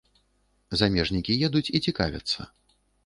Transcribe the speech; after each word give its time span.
Замежнікі 0.81 1.37
едуць 1.49 1.73
і 1.81 1.83
цікавяцца. 1.89 2.49